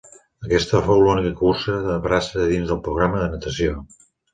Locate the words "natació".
3.39-3.83